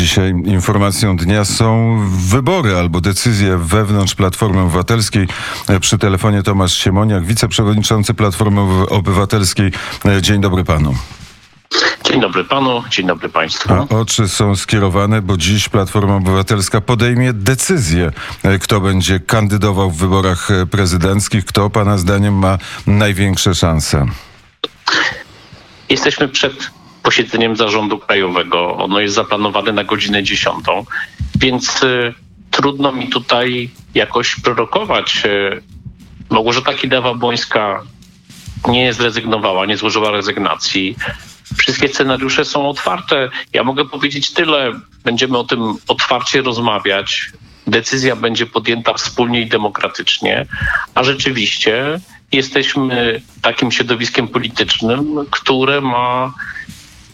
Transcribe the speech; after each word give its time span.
Dzisiaj 0.00 0.30
informacją 0.44 1.16
dnia 1.16 1.44
są 1.44 1.98
wybory 2.10 2.76
albo 2.76 3.00
decyzje 3.00 3.56
wewnątrz 3.58 4.14
Platformy 4.14 4.60
Obywatelskiej. 4.60 5.28
Przy 5.80 5.98
telefonie 5.98 6.42
Tomasz 6.42 6.74
Siemoniak, 6.74 7.24
wiceprzewodniczący 7.24 8.14
Platformy 8.14 8.60
Obywatelskiej. 8.88 9.72
Dzień 10.20 10.40
dobry 10.40 10.64
panu. 10.64 10.94
Dzień 12.04 12.20
dobry 12.20 12.44
panu, 12.44 12.82
dzień 12.90 13.06
dobry 13.06 13.28
państwu. 13.28 13.74
A 13.74 13.88
oczy 13.88 14.28
są 14.28 14.56
skierowane, 14.56 15.22
bo 15.22 15.36
dziś 15.36 15.68
Platforma 15.68 16.16
Obywatelska 16.16 16.80
podejmie 16.80 17.32
decyzję, 17.32 18.12
kto 18.60 18.80
będzie 18.80 19.20
kandydował 19.20 19.90
w 19.90 19.96
wyborach 19.96 20.48
prezydenckich, 20.70 21.44
kto 21.44 21.70
pana 21.70 21.98
zdaniem 21.98 22.34
ma 22.34 22.58
największe 22.86 23.54
szanse. 23.54 24.06
Jesteśmy 25.88 26.28
przed 26.28 26.70
posiedzeniem 27.02 27.56
zarządu 27.56 27.98
krajowego. 27.98 28.76
Ono 28.76 29.00
jest 29.00 29.14
zaplanowane 29.14 29.72
na 29.72 29.84
godzinę 29.84 30.22
10, 30.22 30.64
więc 31.36 31.82
y, 31.82 32.14
trudno 32.50 32.92
mi 32.92 33.08
tutaj 33.08 33.70
jakoś 33.94 34.36
prorokować. 34.36 35.22
Y, 35.24 35.62
Małgorzata 36.30 36.72
Kidawa-Błońska 36.72 37.80
nie 38.68 38.92
zrezygnowała, 38.92 39.66
nie 39.66 39.76
złożyła 39.76 40.10
rezygnacji. 40.10 40.96
Wszystkie 41.56 41.88
scenariusze 41.88 42.44
są 42.44 42.68
otwarte. 42.68 43.30
Ja 43.52 43.64
mogę 43.64 43.84
powiedzieć 43.84 44.32
tyle. 44.32 44.72
Będziemy 45.04 45.38
o 45.38 45.44
tym 45.44 45.74
otwarcie 45.88 46.42
rozmawiać. 46.42 47.30
Decyzja 47.66 48.16
będzie 48.16 48.46
podjęta 48.46 48.94
wspólnie 48.94 49.40
i 49.40 49.48
demokratycznie, 49.48 50.46
a 50.94 51.04
rzeczywiście 51.04 52.00
jesteśmy 52.32 53.20
takim 53.42 53.72
środowiskiem 53.72 54.28
politycznym, 54.28 55.26
które 55.30 55.80
ma 55.80 56.34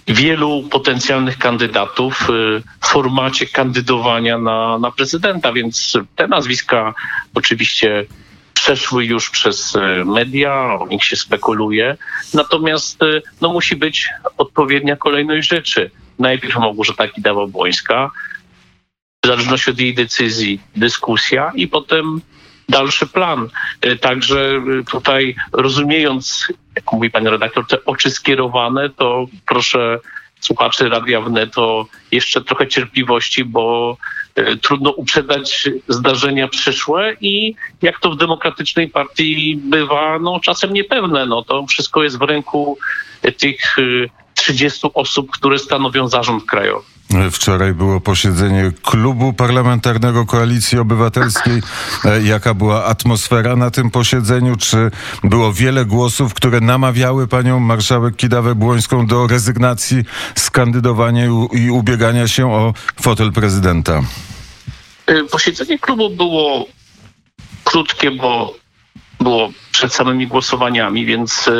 wielu 0.08 0.62
potencjalnych 0.70 1.38
kandydatów 1.38 2.30
y, 2.30 2.62
w 2.80 2.86
formacie 2.86 3.46
kandydowania 3.46 4.38
na, 4.38 4.78
na 4.78 4.90
prezydenta, 4.90 5.52
więc 5.52 5.98
te 6.16 6.28
nazwiska 6.28 6.94
oczywiście 7.34 8.06
przeszły 8.54 9.04
już 9.04 9.30
przez 9.30 9.74
y, 9.74 10.04
media, 10.04 10.78
o 10.80 10.86
nich 10.86 11.04
się 11.04 11.16
spekuluje. 11.16 11.96
Natomiast 12.34 13.02
y, 13.02 13.22
no, 13.40 13.52
musi 13.52 13.76
być 13.76 14.08
odpowiednia 14.38 14.96
kolejność 14.96 15.48
rzeczy. 15.48 15.90
Najpierw 16.18 16.56
Małgorzata 16.56 17.08
Kidawa-Błońska, 17.08 18.10
w 19.24 19.26
zależności 19.26 19.70
od 19.70 19.80
jej 19.80 19.94
decyzji 19.94 20.60
dyskusja 20.76 21.52
i 21.54 21.68
potem 21.68 22.20
dalszy 22.68 23.06
plan. 23.06 23.48
Także 24.00 24.62
tutaj 24.90 25.34
rozumiejąc, 25.52 26.46
jak 26.76 26.92
mówi 26.92 27.10
pani 27.10 27.28
redaktor, 27.28 27.66
te 27.66 27.84
oczy 27.84 28.10
skierowane, 28.10 28.90
to 28.90 29.26
proszę 29.46 29.98
słuchaczy 30.40 30.88
Radia 30.88 31.20
Wnet 31.20 31.58
o 31.58 31.86
jeszcze 32.12 32.44
trochę 32.44 32.68
cierpliwości, 32.68 33.44
bo 33.44 33.96
trudno 34.62 34.90
uprzedzać 34.90 35.68
zdarzenia 35.88 36.48
przyszłe 36.48 37.16
i 37.20 37.54
jak 37.82 38.00
to 38.00 38.10
w 38.10 38.16
demokratycznej 38.16 38.88
partii 38.88 39.56
bywa, 39.56 40.18
no 40.18 40.40
czasem 40.40 40.72
niepewne. 40.72 41.26
No 41.26 41.42
to 41.42 41.66
wszystko 41.66 42.02
jest 42.02 42.18
w 42.18 42.22
ręku 42.22 42.78
tych 43.38 43.76
30 44.34 44.88
osób, 44.94 45.30
które 45.30 45.58
stanowią 45.58 46.08
zarząd 46.08 46.44
krajowy. 46.44 46.95
Wczoraj 47.32 47.74
było 47.74 48.00
posiedzenie 48.00 48.72
klubu 48.82 49.32
parlamentarnego 49.32 50.26
Koalicji 50.26 50.78
Obywatelskiej. 50.78 51.62
Jaka 52.22 52.54
była 52.54 52.84
atmosfera 52.84 53.56
na 53.56 53.70
tym 53.70 53.90
posiedzeniu? 53.90 54.56
Czy 54.56 54.90
było 55.24 55.52
wiele 55.52 55.84
głosów, 55.84 56.34
które 56.34 56.60
namawiały 56.60 57.28
panią 57.28 57.60
marszałek 57.60 58.16
Kidawę-Błońską 58.16 59.06
do 59.06 59.26
rezygnacji 59.26 60.04
z 60.34 60.50
kandydowania 60.50 61.24
i 61.52 61.70
ubiegania 61.70 62.28
się 62.28 62.52
o 62.52 62.74
fotel 63.00 63.32
prezydenta? 63.32 64.02
Posiedzenie 65.30 65.78
klubu 65.78 66.10
było 66.10 66.66
krótkie, 67.64 68.10
bo 68.10 68.54
było 69.20 69.50
przed 69.72 69.94
samymi 69.94 70.26
głosowaniami, 70.26 71.06
więc 71.06 71.50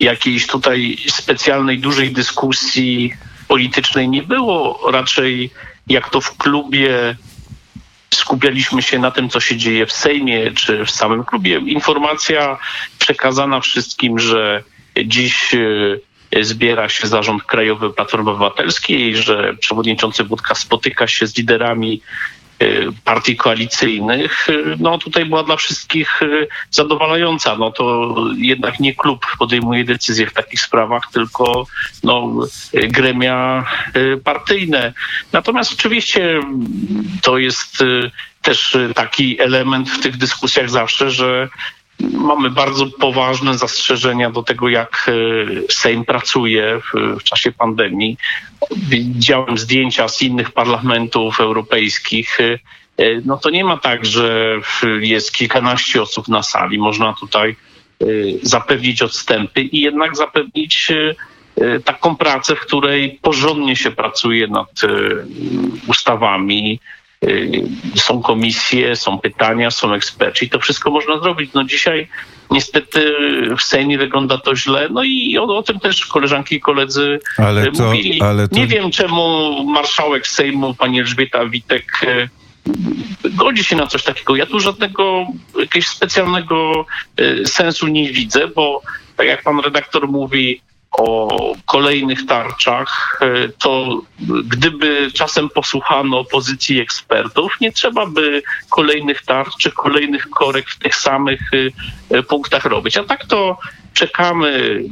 jakiejś 0.00 0.46
tutaj 0.46 0.96
specjalnej, 1.08 1.78
dużej 1.78 2.12
dyskusji 2.12 3.12
politycznej 3.48 4.08
nie 4.08 4.22
było. 4.22 4.90
Raczej 4.90 5.50
jak 5.86 6.10
to 6.10 6.20
w 6.20 6.36
klubie 6.36 7.16
skupialiśmy 8.14 8.82
się 8.82 8.98
na 8.98 9.10
tym, 9.10 9.28
co 9.28 9.40
się 9.40 9.56
dzieje 9.56 9.86
w 9.86 9.92
Sejmie 9.92 10.50
czy 10.50 10.84
w 10.84 10.90
samym 10.90 11.24
klubie. 11.24 11.58
Informacja 11.58 12.58
przekazana 12.98 13.60
wszystkim, 13.60 14.18
że 14.18 14.62
dziś 15.04 15.54
zbiera 16.40 16.88
się 16.88 17.06
zarząd 17.06 17.42
krajowy 17.42 17.90
Platformy 17.90 18.30
Obywatelskiej, 18.30 19.16
że 19.16 19.54
przewodniczący 19.60 20.24
Budka 20.24 20.54
spotyka 20.54 21.06
się 21.06 21.26
z 21.26 21.36
liderami 21.36 22.02
partii 23.04 23.36
koalicyjnych, 23.36 24.46
no 24.78 24.98
tutaj 24.98 25.24
była 25.24 25.42
dla 25.42 25.56
wszystkich 25.56 26.20
zadowalająca. 26.70 27.56
No 27.56 27.70
to 27.70 28.14
jednak 28.36 28.80
nie 28.80 28.94
klub 28.94 29.26
podejmuje 29.38 29.84
decyzje 29.84 30.26
w 30.26 30.32
takich 30.32 30.60
sprawach, 30.60 31.02
tylko 31.12 31.66
no, 32.04 32.34
gremia 32.74 33.64
partyjne. 34.24 34.92
Natomiast 35.32 35.72
oczywiście 35.72 36.40
to 37.22 37.38
jest 37.38 37.84
też 38.42 38.76
taki 38.94 39.40
element 39.40 39.90
w 39.90 40.00
tych 40.00 40.16
dyskusjach 40.16 40.70
zawsze, 40.70 41.10
że 41.10 41.48
mamy 42.00 42.50
bardzo 42.50 42.86
poważne 42.86 43.58
zastrzeżenia 43.58 44.30
do 44.30 44.42
tego, 44.42 44.68
jak 44.68 45.10
Sejm 45.70 46.04
pracuje 46.04 46.80
w, 46.80 47.18
w, 47.20 47.22
czasie 47.22 47.52
pandemii. 47.52 48.16
Widziałem 48.76 49.58
zdjęcia 49.58 50.08
z 50.08 50.22
innych 50.22 50.50
parlamentów 50.50 51.40
europejskich. 51.40 52.38
No 53.24 53.36
to 53.36 53.50
nie 53.50 53.64
ma 53.64 53.76
tak, 53.76 54.06
że 54.06 54.54
jest 55.00 55.32
kilkanaście 55.32 56.02
osób 56.02 56.28
na 56.28 56.42
sali. 56.42 56.78
Można 56.78 57.14
tutaj 57.20 57.56
zapewnić 58.42 59.02
odstępy 59.02 59.60
i 59.62 59.80
jednak 59.80 60.16
zapewnić 60.16 60.92
taką 61.84 62.16
pracę, 62.16 62.56
w 62.56 62.60
której 62.60 63.18
porządnie 63.22 63.76
się 63.76 63.90
pracuje 63.90 64.46
nad 64.46 64.70
ustawami, 65.86 66.80
są 67.96 68.22
komisje, 68.22 68.96
są 68.96 69.18
pytania, 69.18 69.70
są 69.70 69.94
eksperci 69.94 70.44
i 70.44 70.50
to 70.50 70.58
wszystko 70.58 70.90
można 70.90 71.18
zrobić. 71.18 71.50
No 71.54 71.64
dzisiaj 71.64 72.08
niestety 72.50 73.12
w 73.58 73.62
Sejmie 73.62 73.98
wygląda 73.98 74.38
to 74.38 74.56
źle, 74.56 74.88
no 74.90 75.02
i 75.04 75.38
o, 75.38 75.56
o 75.56 75.62
tym 75.62 75.80
też 75.80 76.06
koleżanki 76.06 76.54
i 76.54 76.60
koledzy 76.60 77.20
ale 77.36 77.72
to, 77.72 77.84
mówili. 77.84 78.22
Ale 78.22 78.48
to... 78.48 78.56
Nie 78.56 78.66
wiem 78.66 78.90
czemu 78.90 79.64
marszałek 79.64 80.26
Sejmu, 80.26 80.74
pani 80.74 81.00
Elżbieta 81.00 81.46
Witek 81.46 81.84
godzi 83.24 83.64
się 83.64 83.76
na 83.76 83.86
coś 83.86 84.02
takiego. 84.02 84.36
Ja 84.36 84.46
tu 84.46 84.60
żadnego 84.60 85.26
jakiegoś 85.60 85.88
specjalnego 85.88 86.86
sensu 87.44 87.86
nie 87.86 88.12
widzę, 88.12 88.48
bo 88.48 88.82
tak 89.16 89.26
jak 89.26 89.42
pan 89.42 89.60
redaktor 89.60 90.08
mówi, 90.08 90.60
o 90.92 91.54
kolejnych 91.66 92.26
tarczach, 92.26 93.20
e, 93.20 93.48
to 93.48 94.02
gdyby 94.44 95.10
czasem 95.14 95.48
posłuchano 95.48 96.24
pozycji 96.24 96.80
ekspertów, 96.80 97.52
nie 97.60 97.72
trzeba 97.72 98.06
by 98.06 98.42
kolejnych 98.68 99.22
tarcz 99.22 99.56
czy 99.56 99.70
kolejnych 99.70 100.30
korek 100.30 100.70
w 100.70 100.78
tych 100.78 100.96
samych 100.96 101.40
e, 102.10 102.22
punktach 102.22 102.64
robić. 102.64 102.96
A 102.96 103.04
tak 103.04 103.26
to 103.26 103.58
czekamy 103.94 104.82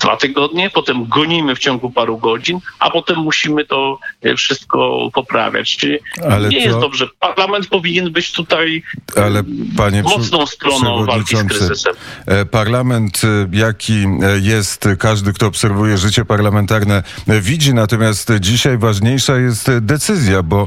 dwa 0.00 0.16
tygodnie, 0.16 0.70
potem 0.70 1.04
gonimy 1.04 1.54
w 1.56 1.58
ciągu 1.58 1.90
paru 1.90 2.18
godzin, 2.18 2.58
a 2.78 2.90
potem 2.90 3.18
musimy 3.18 3.64
to 3.64 3.98
e, 4.22 4.36
wszystko 4.36 5.08
poprawiać. 5.14 5.76
Czyli 5.76 5.98
Ale 6.30 6.48
nie 6.48 6.58
to... 6.58 6.64
jest 6.64 6.78
dobrze. 6.78 7.08
Parlament 7.20 7.66
powinien 7.66 8.12
być 8.12 8.32
tutaj 8.32 8.82
Ale, 9.16 9.42
panie 9.76 10.02
mocną 10.02 10.46
stroną 10.46 11.06
walki 11.06 11.36
z 11.36 11.44
kryzysem. 11.44 11.94
E, 12.26 12.44
parlament, 12.44 13.22
e, 13.24 13.56
jaki 13.56 14.04
jest, 14.40 14.88
każdy, 14.98 15.32
kto 15.32 15.46
obserwuje 15.46 15.98
życie 15.98 16.24
parlamentarne, 16.24 17.02
widzi, 17.26 17.74
natomiast 17.74 18.32
dzisiaj 18.40 18.78
ważniejsza 18.78 19.36
jest 19.36 19.70
decyzja, 19.80 20.42
bo 20.42 20.66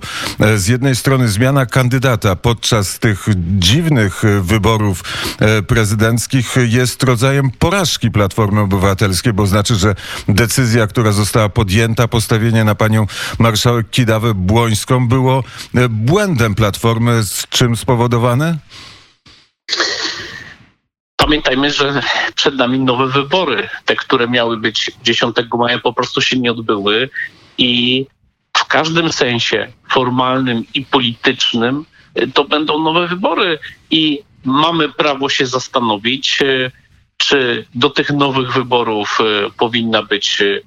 z 0.56 0.68
jednej 0.68 0.96
strony 0.96 1.28
zmiana 1.28 1.66
kandydata 1.66 2.36
podczas 2.36 3.00
tych 3.00 3.26
dziwnych 3.38 4.24
wyborów 4.41 5.03
prezydenckich 5.68 6.56
jest 6.68 7.03
rodzajem 7.03 7.52
porażki 7.59 8.12
Platformy 8.12 8.62
Obywatelskiej 8.62 9.22
bo 9.31 9.47
znaczy, 9.47 9.75
że 9.75 9.96
decyzja, 10.28 10.87
która 10.87 11.11
została 11.11 11.49
podjęta, 11.49 12.08
postawienie 12.08 12.64
na 12.64 12.75
panią 12.75 13.08
marszałek 13.40 13.90
Kidawę 13.90 14.34
Błońską 14.34 15.08
było 15.08 15.43
e, 15.75 15.90
błędem 15.90 16.55
Platformy, 16.55 17.23
z 17.23 17.47
czym 17.49 17.75
spowodowane? 17.75 18.58
Pamiętajmy, 21.16 21.72
że 21.72 22.02
przed 22.35 22.55
nami 22.55 22.79
nowe 22.79 23.08
wybory. 23.08 23.70
Te, 23.85 23.96
które 23.96 24.28
miały 24.28 24.58
być 24.58 24.91
10 25.03 25.35
maja, 25.58 25.79
po 25.79 25.93
prostu 25.93 26.22
się 26.22 26.40
nie 26.40 26.52
odbyły 26.52 27.09
i 27.58 28.05
w 28.58 28.66
każdym 28.66 29.11
sensie 29.11 29.72
formalnym 29.90 30.64
i 30.73 30.85
politycznym 30.85 31.85
e, 32.16 32.28
to 32.28 32.43
będą 32.43 32.79
nowe 32.79 33.08
wybory 33.08 33.59
i 33.91 34.19
mamy 34.46 34.90
prawo 34.90 35.29
się 35.29 35.46
zastanowić, 35.46 36.41
e, 36.41 36.72
czy 37.23 37.66
do 37.75 37.90
tych 37.90 38.09
nowych 38.09 38.53
wyborów 38.53 39.20
e, 39.22 39.49
powinna 39.58 40.03
być 40.03 40.41
e, 40.41 40.59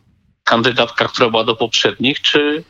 kandydatka, 0.45 1.09
która 1.09 1.31
była 1.31 1.45
do 1.45 1.57
poprzednich, 1.57 2.21
czy 2.21 2.65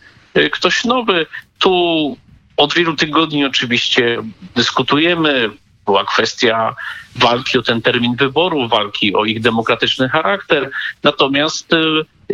ktoś 0.52 0.84
nowy. 0.84 1.26
Tu 1.58 2.16
od 2.56 2.74
wielu 2.74 2.96
tygodni 2.96 3.44
oczywiście 3.44 4.22
dyskutujemy. 4.54 5.50
Była 5.84 6.04
kwestia 6.04 6.74
walki 7.16 7.58
o 7.58 7.62
ten 7.62 7.82
termin 7.82 8.16
wyboru, 8.16 8.68
walki 8.68 9.14
o 9.14 9.24
ich 9.24 9.40
demokratyczny 9.40 10.08
charakter. 10.08 10.70
Natomiast 11.02 11.70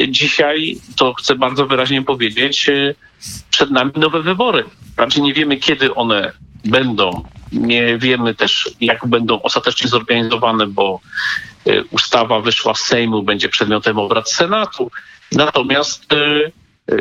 dzisiaj, 0.08 0.76
to 0.96 1.14
chcę 1.14 1.34
bardzo 1.34 1.66
wyraźnie 1.66 2.02
powiedzieć, 2.02 2.70
przed 3.50 3.70
nami 3.70 3.92
nowe 3.96 4.22
wybory. 4.22 4.64
Raczej 4.96 5.22
nie 5.22 5.34
wiemy, 5.34 5.56
kiedy 5.56 5.94
one 5.94 6.32
będą. 6.64 7.24
Nie 7.52 7.98
wiemy 7.98 8.34
też, 8.34 8.70
jak 8.80 9.06
będą 9.06 9.42
ostatecznie 9.42 9.88
zorganizowane, 9.88 10.66
bo 10.66 11.00
e, 11.66 11.84
ustawa 11.84 12.40
wyszła 12.40 12.74
z 12.74 12.80
Sejmu, 12.80 13.22
będzie 13.22 13.48
przedmiotem 13.48 13.98
obrad 13.98 14.30
Senatu. 14.30 14.90
Natomiast 15.32 16.12
e, 16.12 16.16
e, 16.16 16.96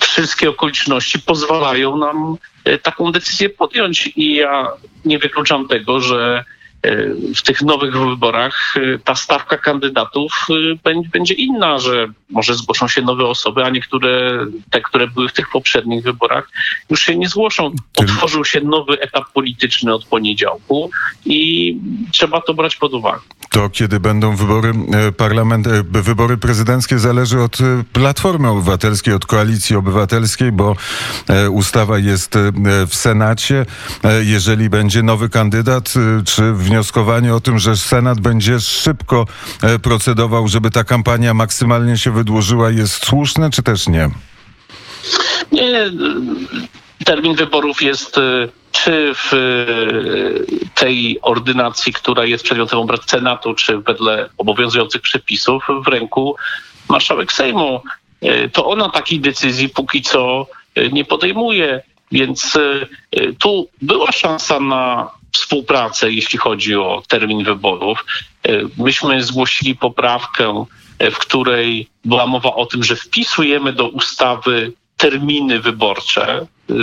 wszystkie 0.00 0.50
okoliczności 0.50 1.18
pozwalają 1.18 1.96
nam 1.96 2.36
taką 2.82 3.12
decyzję 3.12 3.50
podjąć 3.50 4.12
i 4.16 4.34
ja 4.34 4.68
nie 5.04 5.18
wykluczam 5.18 5.68
tego, 5.68 6.00
że 6.00 6.44
w 7.36 7.42
tych 7.42 7.62
nowych 7.62 7.98
wyborach 7.98 8.76
y, 8.76 9.00
ta 9.04 9.14
stawka 9.14 9.58
kandydatów 9.58 10.46
y, 10.50 10.78
będzie 11.12 11.34
inna, 11.34 11.78
że 11.78 12.08
może 12.30 12.54
zgłoszą 12.54 12.88
się 12.88 13.02
nowe 13.02 13.26
osoby, 13.26 13.64
a 13.64 13.70
niektóre, 13.70 14.38
te, 14.70 14.80
które 14.80 15.08
były 15.08 15.28
w 15.28 15.32
tych 15.32 15.50
poprzednich 15.50 16.04
wyborach, 16.04 16.48
już 16.90 17.02
się 17.02 17.16
nie 17.16 17.28
zgłoszą. 17.28 17.72
Otworzył 17.96 18.44
się 18.44 18.60
nowy 18.60 19.00
etap 19.00 19.24
polityczny 19.34 19.94
od 19.94 20.04
poniedziałku 20.04 20.90
i 21.24 21.76
trzeba 22.12 22.40
to 22.40 22.54
brać 22.54 22.76
pod 22.76 22.94
uwagę. 22.94 23.20
To 23.50 23.70
kiedy 23.70 24.00
będą 24.00 24.36
wybory 24.36 24.72
e, 24.92 25.12
parlament, 25.12 25.66
e, 25.66 25.82
wybory 25.92 26.36
prezydenckie 26.36 26.98
zależy 26.98 27.40
od 27.40 27.60
e, 27.60 27.84
Platformy 27.92 28.48
Obywatelskiej, 28.48 29.14
od 29.14 29.26
Koalicji 29.26 29.76
Obywatelskiej, 29.76 30.52
bo 30.52 30.76
ustawa 31.50 31.98
jest 31.98 32.34
w 32.88 32.94
Senacie. 32.94 33.66
Jeżeli 34.22 34.70
będzie 34.70 35.02
nowy 35.02 35.28
kandydat, 35.28 35.94
czy 36.24 36.52
wnioskowanie 36.74 37.34
o 37.34 37.40
tym, 37.40 37.58
że 37.58 37.76
Senat 37.76 38.20
będzie 38.20 38.60
szybko 38.60 39.26
procedował, 39.82 40.48
żeby 40.48 40.70
ta 40.70 40.84
kampania 40.84 41.34
maksymalnie 41.34 41.98
się 41.98 42.10
wydłużyła, 42.10 42.70
jest 42.70 43.06
słuszne, 43.06 43.50
czy 43.50 43.62
też 43.62 43.88
nie? 43.88 44.10
Nie. 45.52 45.90
Termin 47.04 47.34
wyborów 47.34 47.82
jest 47.82 48.16
czy 48.72 49.12
w 49.14 49.32
tej 50.74 51.18
ordynacji, 51.22 51.92
która 51.92 52.24
jest 52.24 52.44
przedmiotem 52.44 52.78
obrad 52.78 53.10
Senatu, 53.10 53.54
czy 53.54 53.78
wedle 53.78 54.28
obowiązujących 54.38 55.02
przepisów 55.02 55.64
w 55.84 55.88
ręku 55.88 56.36
marszałek 56.88 57.32
Sejmu. 57.32 57.82
E, 58.20 58.48
to 58.48 58.66
ona 58.66 58.88
takiej 58.88 59.20
decyzji 59.20 59.68
póki 59.68 60.02
co 60.02 60.46
e, 60.74 60.88
nie 60.88 61.04
podejmuje, 61.04 61.82
więc 62.12 62.56
e, 62.56 63.32
tu 63.32 63.68
była 63.82 64.12
szansa 64.12 64.60
na 64.60 65.10
współpracę, 65.34 66.12
jeśli 66.12 66.38
chodzi 66.38 66.76
o 66.76 67.02
termin 67.08 67.44
wyborów. 67.44 68.04
Myśmy 68.78 69.22
zgłosili 69.22 69.76
poprawkę, 69.76 70.64
w 71.00 71.18
której 71.18 71.88
była 72.04 72.26
mowa 72.26 72.54
o 72.54 72.66
tym, 72.66 72.84
że 72.84 72.96
wpisujemy 72.96 73.72
do 73.72 73.88
ustawy 73.88 74.72
terminy 74.96 75.60
wyborcze, 75.60 76.46
y, 76.70 76.74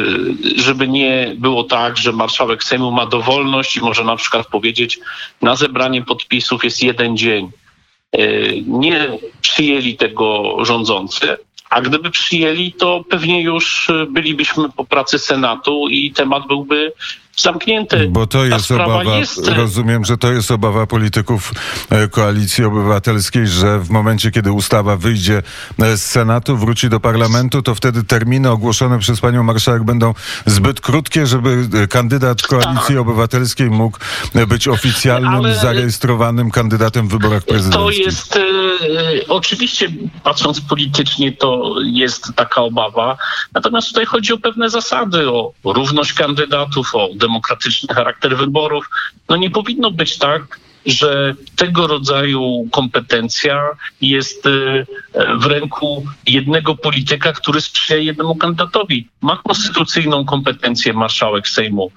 żeby 0.56 0.88
nie 0.88 1.36
było 1.38 1.64
tak, 1.64 1.98
że 1.98 2.12
marszałek 2.12 2.64
Sejmu 2.64 2.92
ma 2.92 3.06
dowolność 3.06 3.78
i 3.78 3.82
może 3.82 4.04
na 4.04 4.16
przykład 4.16 4.48
powiedzieć, 4.48 5.00
na 5.42 5.56
zebranie 5.56 6.02
podpisów 6.02 6.64
jest 6.64 6.84
jeden 6.84 7.18
dzień. 7.18 7.52
Nie 8.68 9.18
przyjęli 9.42 9.98
tego 9.98 10.56
rządzący, 10.66 11.38
a 11.70 11.82
gdyby 11.82 12.12
przyjęli, 12.12 12.74
to 12.74 13.04
pewnie 13.10 13.42
już 13.42 13.92
bylibyśmy 14.10 14.70
po 14.70 14.86
pracy 14.86 15.20
Senatu 15.20 15.88
i 15.90 16.12
temat 16.12 16.48
byłby 16.48 16.94
zamknięty. 17.42 18.08
Bo 18.10 18.28
to 18.28 18.46
jest 18.46 18.72
obawa, 18.72 19.16
jest... 19.16 19.48
rozumiem, 19.48 20.06
że 20.06 20.18
to 20.18 20.32
jest 20.32 20.52
obawa 20.52 20.88
polityków 20.88 21.54
e, 21.90 22.08
Koalicji 22.08 22.64
Obywatelskiej, 22.64 23.48
że 23.48 23.80
w 23.80 23.90
momencie, 23.90 24.32
kiedy 24.32 24.52
ustawa 24.52 24.98
wyjdzie 24.98 25.44
e, 25.80 25.98
z 25.98 26.06
Senatu, 26.06 26.58
wróci 26.58 26.90
do 26.90 27.00
parlamentu, 27.00 27.62
to 27.62 27.76
wtedy 27.76 28.04
terminy 28.04 28.50
ogłoszone 28.50 29.00
przez 29.00 29.20
panią 29.20 29.44
marszałek 29.44 29.84
będą 29.84 30.14
zbyt 30.46 30.82
krótkie, 30.82 31.28
żeby 31.28 31.68
e, 31.84 31.88
kandydat 31.88 32.42
Koalicji 32.42 32.96
tak. 32.96 32.98
Obywatelskiej 32.98 33.70
mógł 33.70 33.98
być 34.48 34.68
oficjalnym, 34.68 35.34
Ale... 35.34 35.56
zarejestrowanym 35.56 36.52
kandydatem 36.52 37.08
w 37.08 37.12
wyborach 37.12 37.44
prezydenckich. 37.44 38.04
To 38.04 38.04
jest 38.06 38.38
e, 38.38 38.42
oczywiście, 39.28 39.90
patrząc 40.24 40.62
politycznie, 40.62 41.32
to 41.32 41.76
jest 41.84 42.24
taka 42.36 42.62
obawa. 42.62 43.18
Natomiast 43.54 43.88
tutaj 43.88 44.06
chodzi 44.06 44.34
o 44.34 44.38
pewne 44.38 44.70
zasady, 44.70 45.30
o 45.30 45.54
równość 45.64 46.14
kandydatów, 46.14 46.96
o 46.96 47.10
demokratyczny 47.32 47.96
charakter 47.96 48.38
wyborów. 48.38 48.90
No 49.30 49.36
nie 49.36 49.50
powinno 49.50 49.92
być 49.92 50.18
tak, 50.18 50.60
że 50.86 51.36
tego 51.56 51.88
rodzaju 51.88 52.68
kompetencja 52.72 53.70
jest 54.02 54.46
e, 54.46 54.86
w 55.38 55.46
ręku 55.46 56.06
jednego 56.28 56.76
polityka, 56.76 57.34
który 57.34 57.62
sprzyja 57.62 58.00
jednemu 58.00 58.36
kandydatowi. 58.36 59.08
Ma 59.22 59.38
konstytucyjną 59.38 60.26
kompetencję 60.26 60.94
marszałek 60.94 61.48
Sejmu 61.48 61.92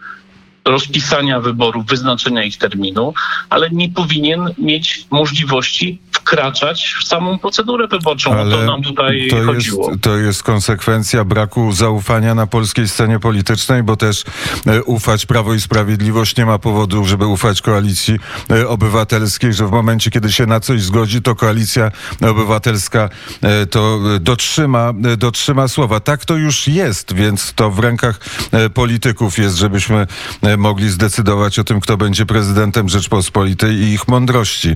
rozpisania 0.64 1.40
wyborów, 1.40 1.87
wyznaczenia 1.87 2.44
ich 2.44 2.58
terminu, 2.58 3.14
ale 3.50 3.70
nie 3.70 3.88
powinien 3.88 4.55
mieć 4.58 5.06
możliwości 5.11 5.99
wkraczać 6.12 6.94
w 7.00 7.05
samą 7.05 7.38
procedurę 7.38 7.88
wyborczą. 7.88 8.32
Ale 8.32 8.56
o 8.56 8.58
to 8.58 8.64
nam 8.64 8.82
tutaj 8.82 9.28
to 9.31 9.44
chodziło. 9.44 9.90
Jest, 9.90 10.02
to 10.02 10.16
jest 10.16 10.43
konsekwencja 10.43 11.25
braku 11.25 11.72
zaufania 11.72 12.34
na 12.34 12.46
polskiej 12.46 12.88
scenie 12.88 13.20
politycznej, 13.20 13.82
bo 13.82 13.96
też 13.96 14.25
e, 14.66 14.82
ufać 14.82 15.26
Prawo 15.26 15.55
i 15.55 15.61
Sprawiedliwość 15.61 16.37
nie 16.37 16.46
ma 16.46 16.58
powodu, 16.58 17.05
żeby 17.05 17.26
ufać 17.26 17.62
koalicji 17.62 18.19
e, 18.50 18.69
obywatelskiej, 18.69 19.52
że 19.52 19.67
w 19.67 19.70
momencie, 19.70 20.10
kiedy 20.10 20.32
się 20.32 20.46
na 20.46 20.60
coś 20.60 20.82
zgodzi, 20.82 21.22
to 21.22 21.34
koalicja 21.34 21.90
obywatelska 22.20 23.10
e, 23.43 23.67
to 23.67 24.00
dotrzyma, 24.20 24.93
dotrzyma 25.19 25.69
słowa. 25.69 26.00
Tak 26.00 26.25
to 26.25 26.37
już 26.37 26.69
jest, 26.69 27.14
więc 27.14 27.52
to 27.55 27.70
w 27.70 27.78
rękach 27.78 28.20
polityków 28.75 29.38
jest, 29.38 29.56
żebyśmy 29.56 30.06
mogli 30.56 30.88
zdecydować 30.88 31.58
o 31.58 31.64
tym, 31.64 31.80
kto 31.80 31.96
będzie 31.96 32.26
prezydentem 32.26 32.88
Rzeczpospolitej 32.88 33.74
i 33.74 33.92
ich 33.92 34.08
mądrości. 34.08 34.74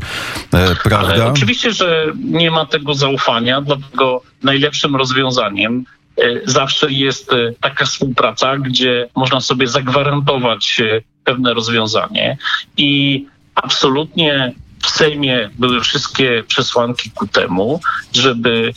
Prawda? 0.83 1.15
Ale 1.15 1.27
oczywiście, 1.27 1.73
że 1.73 2.07
nie 2.25 2.51
ma 2.51 2.67
tego 2.67 2.95
zaufania, 2.95 3.61
dlatego 3.61 4.23
najlepszym 4.43 4.97
rozwiązaniem 4.97 5.85
e, 6.17 6.23
zawsze 6.45 6.93
jest 6.93 7.33
e, 7.33 7.53
taka 7.61 7.85
współpraca, 7.85 8.59
gdzie 8.59 9.09
można 9.17 9.41
sobie 9.41 9.67
zagwarantować 9.67 10.81
e, 10.81 11.01
pewne 11.25 11.55
rozwiązanie 11.55 12.39
i 12.77 13.25
absolutnie 13.55 14.55
w 14.83 14.91
Sejmie 14.91 15.51
były 15.59 15.81
wszystkie 15.81 16.45
przesłanki 16.47 17.11
ku 17.11 17.27
temu, 17.27 17.81
żeby 18.13 18.73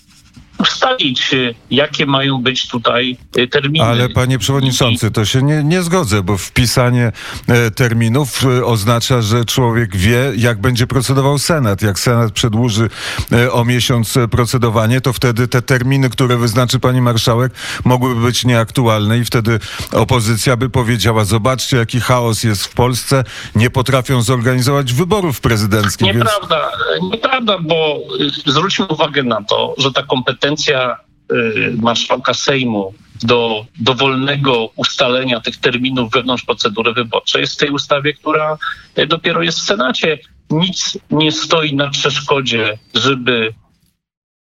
ustalić, 0.62 1.34
y, 1.34 1.56
jakie 1.72 2.06
mają 2.06 2.42
być 2.42 2.68
tutaj 2.68 3.18
y, 3.38 3.48
terminy. 3.48 3.86
Ale 3.86 4.10
panie 4.10 4.40
przewodniczący, 4.40 5.12
to 5.12 5.26
się 5.26 5.42
nie, 5.42 5.64
nie 5.64 5.82
zgodzę, 5.82 6.24
bo 6.24 6.38
wpisanie 6.38 7.12
e, 7.48 7.72
terminów 7.72 8.46
e, 8.46 8.66
oznacza, 8.66 9.22
że 9.22 9.46
człowiek 9.46 9.98
wie, 9.98 10.32
jak 10.38 10.62
będzie 10.62 10.88
procedował 10.88 11.38
Senat. 11.38 11.82
Jak 11.82 12.00
Senat 12.00 12.32
przedłuży 12.32 12.90
e, 13.32 13.52
o 13.52 13.66
miesiąc 13.66 14.18
procedowanie, 14.32 15.02
to 15.02 15.14
wtedy 15.14 15.48
te 15.48 15.62
terminy, 15.62 16.10
które 16.10 16.38
wyznaczy 16.38 16.80
pani 16.80 17.02
marszałek, 17.02 17.54
mogłyby 17.86 18.22
być 18.22 18.46
nieaktualne 18.46 19.18
i 19.20 19.26
wtedy 19.26 19.60
opozycja 19.92 20.58
by 20.58 20.70
powiedziała, 20.70 21.26
zobaczcie, 21.26 21.78
jaki 21.78 22.00
chaos 22.00 22.44
jest 22.44 22.66
w 22.66 22.74
Polsce, 22.74 23.24
nie 23.56 23.70
potrafią 23.70 24.22
zorganizować 24.22 24.94
wyborów 24.94 25.42
prezydenckich. 25.42 26.14
Nieprawda, 26.14 26.72
więc... 27.02 27.12
nieprawda, 27.12 27.58
bo 27.60 28.00
y, 28.48 28.52
zwróćmy 28.52 28.86
uwagę 28.86 29.24
na 29.24 29.44
to, 29.44 29.76
że 29.78 29.92
ta 29.92 30.04
kompetencja 30.04 30.51
kompetencja 30.52 30.98
y, 31.32 31.74
marszałka 31.82 32.34
Sejmu 32.34 32.94
do 33.24 33.66
dowolnego 33.80 34.70
ustalenia 34.76 35.40
tych 35.40 35.58
terminów 35.58 36.12
wewnątrz 36.12 36.44
procedury 36.44 36.94
wyborczej 36.94 37.42
jest 37.42 37.54
w 37.54 37.58
tej 37.58 37.70
ustawie, 37.70 38.14
która 38.14 38.58
y, 38.98 39.08
dopiero 39.08 39.42
jest 39.42 39.60
w 39.60 39.66
Senacie. 39.66 40.18
Nic 40.50 40.98
nie 41.12 41.32
stoi 41.32 41.76
na 41.76 41.90
przeszkodzie, 41.90 42.78
żeby 42.94 43.54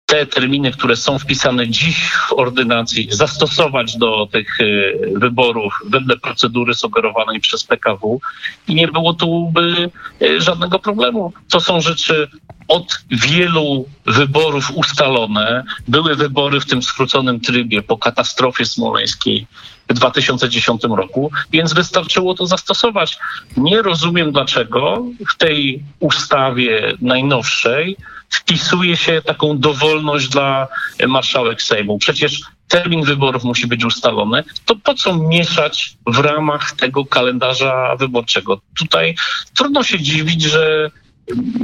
te 0.06 0.26
terminy, 0.26 0.72
które 0.72 0.96
są 0.96 1.18
wpisane 1.18 1.68
dziś 1.68 2.10
w 2.10 2.32
ordynacji, 2.32 3.08
zastosować 3.10 3.96
do 3.96 4.26
tych 4.32 4.60
y, 4.60 5.12
wyborów 5.16 5.72
wedle 5.86 6.16
procedury 6.16 6.74
sugerowanej 6.74 7.40
przez 7.40 7.64
PKW 7.64 8.20
i 8.68 8.74
nie 8.74 8.88
było 8.88 9.14
tu 9.14 9.50
by 9.52 9.90
żadnego 10.38 10.78
problemu. 10.78 11.32
To 11.50 11.60
są 11.60 11.80
rzeczy 11.80 12.28
od 12.68 13.02
wielu 13.10 13.88
wyborów 14.06 14.70
ustalone. 14.74 15.64
Były 15.88 16.16
wybory 16.16 16.60
w 16.60 16.66
tym 16.66 16.82
skróconym 16.82 17.40
trybie 17.40 17.82
po 17.82 17.98
katastrofie 17.98 18.64
smoleńskiej 18.64 19.46
w 19.88 19.94
2010 19.94 20.82
roku, 20.84 21.30
więc 21.52 21.72
wystarczyło 21.72 22.34
to 22.34 22.46
zastosować. 22.46 23.18
Nie 23.56 23.82
rozumiem, 23.82 24.32
dlaczego 24.32 25.04
w 25.28 25.36
tej 25.36 25.82
ustawie 26.00 26.92
najnowszej 27.00 27.96
wpisuje 28.30 28.96
się 28.96 29.22
taką 29.22 29.58
dowolność 29.58 30.28
dla 30.28 30.68
marszałek 31.06 31.62
Sejmu. 31.62 31.98
Przecież 31.98 32.40
termin 32.68 33.04
wyborów 33.04 33.44
musi 33.44 33.66
być 33.66 33.84
ustalony. 33.84 34.44
To 34.64 34.76
po 34.76 34.94
co 34.94 35.16
mieszać 35.16 35.96
w 36.06 36.18
ramach 36.18 36.72
tego 36.72 37.04
kalendarza 37.04 37.96
wyborczego? 37.96 38.60
Tutaj 38.78 39.14
trudno 39.56 39.82
się 39.82 40.00
dziwić, 40.00 40.42
że 40.42 40.90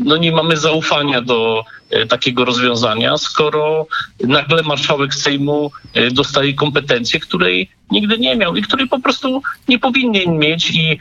no 0.04 0.16
nie 0.16 0.32
mamy 0.32 0.56
zaufania 0.56 1.22
do 1.22 1.64
e, 1.90 2.06
takiego 2.06 2.44
rozwiązania, 2.44 3.18
skoro 3.18 3.86
nagle 4.20 4.62
marszałek 4.62 5.14
Sejmu 5.14 5.70
e, 5.94 6.10
dostaje 6.10 6.54
kompetencje, 6.54 7.20
której 7.20 7.70
nigdy 7.90 8.18
nie 8.18 8.36
miał 8.36 8.56
i 8.56 8.62
której 8.62 8.88
po 8.88 8.98
prostu 8.98 9.42
nie 9.68 9.78
powinien 9.78 10.38
mieć 10.38 10.70
i 10.70 10.90
e, 10.90 10.98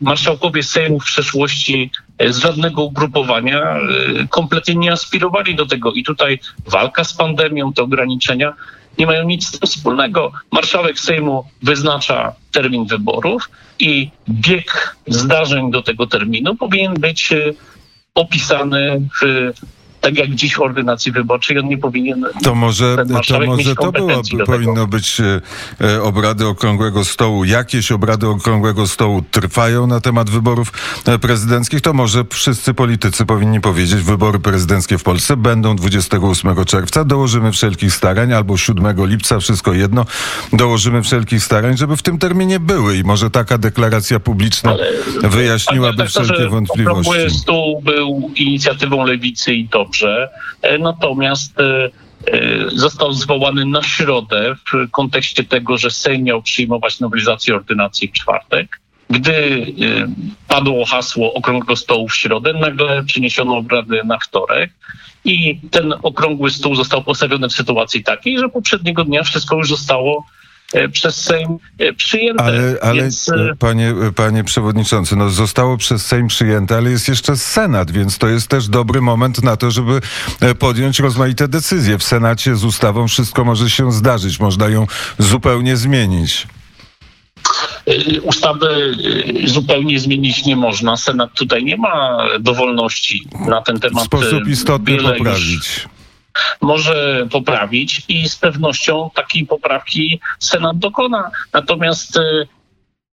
marszałkowie 0.00 0.62
Sejmu 0.62 1.00
w 1.00 1.04
przeszłości 1.04 1.90
z 2.28 2.38
żadnego 2.38 2.82
ugrupowania 2.82 3.76
kompletnie 4.30 4.74
nie 4.74 4.92
aspirowali 4.92 5.54
do 5.54 5.66
tego 5.66 5.92
i 5.92 6.04
tutaj 6.04 6.38
walka 6.66 7.04
z 7.04 7.14
pandemią, 7.14 7.72
te 7.72 7.82
ograniczenia 7.82 8.54
nie 8.98 9.06
mają 9.06 9.24
nic 9.24 9.46
z 9.46 9.50
tym 9.50 9.68
wspólnego. 9.68 10.32
Marszałek 10.52 11.00
Sejmu 11.00 11.44
wyznacza 11.62 12.32
termin 12.52 12.86
wyborów 12.86 13.50
i 13.78 14.10
bieg 14.28 14.96
zdarzeń 15.06 15.70
do 15.70 15.82
tego 15.82 16.06
terminu 16.06 16.56
powinien 16.56 16.94
być 16.94 17.32
opisany 18.14 19.00
w 19.22 19.52
tak 20.00 20.16
jak 20.16 20.30
dziś 20.30 20.54
w 20.54 20.60
ordynacji 20.60 21.12
wyborczej, 21.12 21.58
on 21.58 21.68
nie 21.68 21.78
powinien. 21.78 22.26
To 22.42 22.54
może 22.54 22.96
to, 23.28 23.40
może 23.46 23.74
to 23.74 23.92
było, 23.92 24.22
powinno 24.46 24.86
być 24.86 25.20
e, 25.20 25.40
e, 25.80 26.02
obrady 26.02 26.46
okrągłego 26.46 27.04
stołu. 27.04 27.44
Jakieś 27.44 27.92
obrady 27.92 28.28
okrągłego 28.28 28.86
stołu 28.86 29.22
trwają 29.30 29.86
na 29.86 30.00
temat 30.00 30.30
wyborów 30.30 30.72
e, 31.06 31.18
prezydenckich. 31.18 31.80
To 31.80 31.92
może 31.92 32.24
wszyscy 32.30 32.74
politycy 32.74 33.26
powinni 33.26 33.60
powiedzieć, 33.60 34.02
wybory 34.02 34.38
prezydenckie 34.38 34.98
w 34.98 35.02
Polsce 35.02 35.36
będą 35.36 35.76
28 35.76 36.64
czerwca. 36.64 37.04
Dołożymy 37.04 37.52
wszelkich 37.52 37.92
starań, 37.92 38.32
albo 38.32 38.56
7 38.56 39.06
lipca, 39.06 39.40
wszystko 39.40 39.72
jedno. 39.72 40.06
Dołożymy 40.52 41.02
wszelkich 41.02 41.44
starań, 41.44 41.76
żeby 41.76 41.96
w 41.96 42.02
tym 42.02 42.18
terminie 42.18 42.60
były. 42.60 42.96
I 42.96 43.04
może 43.04 43.30
taka 43.30 43.58
deklaracja 43.58 44.20
publiczna 44.20 44.70
Ale, 44.70 44.92
wyjaśniłaby 45.22 46.06
wszelkie 46.06 46.48
wątpliwości. 46.48 47.30
Stół 47.30 47.82
był 47.82 48.30
inicjatywą 48.36 49.06
lewicy 49.06 49.54
i 49.54 49.68
to 49.68 49.89
dobrze. 49.90 50.28
E, 50.62 50.78
natomiast 50.78 51.60
e, 51.60 51.90
e, 52.26 52.70
został 52.70 53.12
zwołany 53.12 53.64
na 53.64 53.82
środę 53.82 54.54
w 54.72 54.90
kontekście 54.90 55.44
tego, 55.44 55.78
że 55.78 55.90
Sejm 55.90 56.22
miał 56.22 56.42
przyjmować 56.42 57.00
nowelizację 57.00 57.54
ordynacji 57.56 58.08
w 58.08 58.12
czwartek. 58.12 58.80
Gdy 59.10 59.66
padło 60.48 60.84
hasło 60.86 61.34
okrągłego 61.34 61.76
stołu 61.76 62.08
w 62.08 62.16
środę, 62.16 62.52
nagle 62.52 63.04
przyniesiono 63.04 63.56
obrady 63.56 64.00
na 64.04 64.18
wtorek 64.18 64.70
i 65.24 65.60
ten 65.70 65.94
okrągły 66.02 66.50
stół 66.50 66.74
został 66.74 67.04
postawiony 67.04 67.48
w 67.48 67.52
sytuacji 67.52 68.04
takiej, 68.04 68.38
że 68.38 68.48
poprzedniego 68.48 69.04
dnia 69.04 69.22
wszystko 69.22 69.56
już 69.56 69.68
zostało 69.68 70.26
przez 70.92 71.16
Sejm 71.16 71.58
e, 71.78 71.92
przyjęte. 71.92 72.44
Ale, 72.44 72.76
ale 72.82 73.02
więc... 73.02 73.28
E, 73.28 73.56
panie, 73.58 73.94
panie 74.16 74.44
przewodniczący, 74.44 75.16
no 75.16 75.30
zostało 75.30 75.76
przez 75.76 76.06
Sejm 76.06 76.28
przyjęte, 76.28 76.76
ale 76.76 76.90
jest 76.90 77.08
jeszcze 77.08 77.36
Senat, 77.36 77.90
więc 77.90 78.18
to 78.18 78.28
jest 78.28 78.48
też 78.48 78.68
dobry 78.68 79.00
moment 79.00 79.42
na 79.42 79.56
to, 79.56 79.70
żeby 79.70 80.00
podjąć 80.58 81.00
rozmaite 81.00 81.48
decyzje. 81.48 81.98
W 81.98 82.02
Senacie 82.02 82.56
z 82.56 82.64
ustawą 82.64 83.08
wszystko 83.08 83.44
może 83.44 83.70
się 83.70 83.92
zdarzyć, 83.92 84.40
można 84.40 84.68
ją 84.68 84.86
zupełnie 85.18 85.76
zmienić. 85.76 86.46
Ustawy 88.22 88.96
zupełnie 89.44 90.00
zmienić 90.00 90.44
nie 90.46 90.56
można. 90.56 90.96
Senat 90.96 91.30
tutaj 91.34 91.64
nie 91.64 91.76
ma 91.76 92.26
dowolności 92.40 93.28
na 93.48 93.62
ten 93.62 93.80
temat. 93.80 94.02
W 94.02 94.06
sposób 94.06 94.48
istotny 94.48 94.96
poprawić. 94.96 95.54
Już 95.54 95.99
może 96.60 97.26
poprawić 97.30 98.02
i 98.08 98.28
z 98.28 98.36
pewnością 98.36 99.10
takiej 99.14 99.46
poprawki 99.46 100.20
Senat 100.38 100.78
dokona. 100.78 101.30
Natomiast 101.52 102.16
e, 102.16 102.46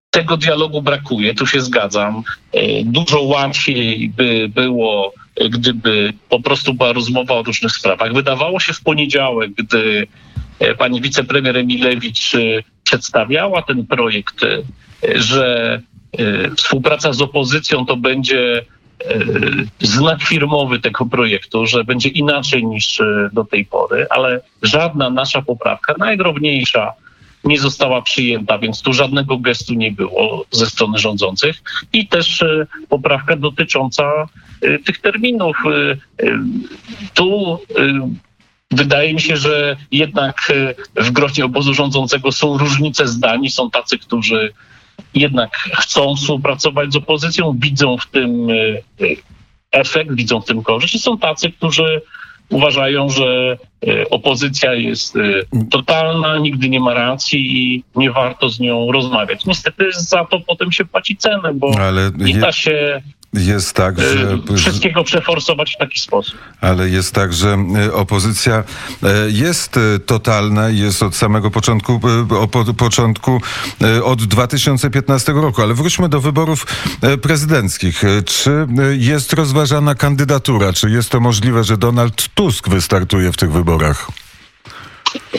tego 0.10 0.38
dialogu 0.38 0.82
brakuje, 0.82 1.36
tu 1.36 1.48
się 1.48 1.62
zgadzam. 1.62 2.24
E, 2.54 2.84
dużo 2.84 3.22
łatwiej 3.22 4.10
by 4.10 4.50
było, 4.50 5.14
gdyby 5.50 6.14
po 6.30 6.40
prostu 6.40 6.74
była 6.74 6.94
rozmowa 6.94 7.34
o 7.34 7.44
różnych 7.44 7.72
sprawach. 7.72 8.14
Wydawało 8.14 8.60
się 8.60 8.74
w 8.74 8.82
poniedziałek, 8.82 9.52
gdy 9.52 10.08
pani 10.78 11.02
wicepremier 11.02 11.58
Emilewicz 11.58 12.32
przedstawiała 12.84 13.62
ten 13.62 13.88
projekt, 13.88 14.46
że 15.16 15.82
współpraca 16.58 17.14
z 17.14 17.22
opozycją 17.22 17.86
to 17.86 17.98
będzie 17.98 18.66
znak 19.80 20.24
firmowy 20.24 20.80
tego 20.80 21.06
projektu, 21.06 21.66
że 21.66 21.84
będzie 21.84 22.10
inaczej 22.10 22.66
niż 22.66 23.02
e, 23.02 23.30
do 23.34 23.44
tej 23.44 23.66
pory, 23.66 24.08
ale 24.10 24.42
żadna 24.62 25.10
nasza 25.10 25.42
poprawka, 25.42 25.94
najdrobniejsza, 25.98 26.94
nie 27.44 27.60
została 27.60 28.02
przyjęta, 28.02 28.60
więc 28.60 28.82
tu 28.82 28.94
żadnego 28.94 29.38
gestu 29.38 29.74
nie 29.74 29.92
było 29.92 30.46
ze 30.52 30.66
strony 30.66 31.00
rządzących. 31.00 31.62
I 31.94 32.08
też 32.08 32.42
e, 32.42 32.68
poprawka 32.90 33.36
dotycząca 33.36 34.28
tych 34.86 35.02
terminów. 35.02 35.58
Tu 37.14 37.60
Wydaje 38.72 39.14
mi 39.14 39.22
się, 39.22 39.38
że 39.38 39.76
jednak 39.92 40.54
w 40.96 41.12
gronie 41.12 41.46
obozu 41.46 41.74
rządzącego 41.74 42.32
są 42.32 42.58
różnice 42.58 43.08
zdań. 43.08 43.50
Są 43.50 43.72
tacy, 43.72 43.98
którzy 43.98 44.54
jednak 45.14 45.58
chcą 45.58 46.16
współpracować 46.16 46.94
z 46.94 46.96
opozycją, 46.96 47.56
widzą 47.60 47.98
w 47.98 48.06
tym 48.06 48.50
e, 48.50 48.54
e, 48.54 49.16
efekt, 49.72 50.16
widzą 50.16 50.42
w 50.42 50.46
tym 50.46 50.64
korzyść 50.64 50.96
i 50.96 51.00
są 51.00 51.18
tacy, 51.18 51.52
którzy 51.52 52.02
uważają, 52.50 53.10
że 53.10 53.58
e, 53.88 54.10
opozycja 54.10 54.74
jest 54.74 55.18
totalna, 55.72 56.38
nigdy 56.38 56.70
nie 56.70 56.80
ma 56.80 56.94
racji 56.94 57.40
i 57.40 57.84
nie 57.96 58.12
warto 58.12 58.50
z 58.50 58.60
nią 58.60 58.92
rozmawiać. 58.92 59.46
Niestety 59.46 59.92
za 59.92 60.26
to 60.26 60.40
potem 60.40 60.72
się 60.72 60.86
płaci 60.86 61.18
cenę, 61.18 61.54
bo 61.54 61.80
Ale 61.80 62.12
nie 62.18 62.38
da 62.38 62.52
się 62.52 63.02
jest 63.38 63.74
tak, 63.74 64.00
że... 64.02 64.38
E, 64.54 64.58
wszystkiego 64.58 65.04
przeforsować 65.04 65.74
w 65.76 65.78
taki 65.78 66.00
sposób. 66.00 66.38
Ale 66.62 66.90
jest 66.90 67.14
tak, 67.14 67.34
że 67.34 67.58
e, 67.86 67.94
opozycja 67.94 68.64
e, 69.04 69.08
jest 69.30 69.80
totalna 70.06 70.70
i 70.70 70.80
jest 70.80 71.04
od 71.04 71.16
samego 71.16 71.52
początku, 71.52 72.00
od 72.42 72.76
początku, 72.78 73.42
od 74.04 74.24
2015 74.24 75.32
roku. 75.32 75.62
Ale 75.62 75.74
wróćmy 75.74 76.10
do 76.10 76.22
wyborów 76.22 76.68
prezydenckich. 77.22 78.04
Czy 78.26 78.68
jest 78.98 79.34
rozważana 79.34 79.96
kandydatura? 79.96 80.74
Czy 80.74 80.90
jest 80.90 81.10
to 81.10 81.20
możliwe, 81.20 81.64
że 81.64 81.78
Donald 81.78 82.30
Tusk 82.34 82.70
wystartuje 82.70 83.32
w 83.32 83.38
tych 83.38 83.52
wyborach? 83.52 84.08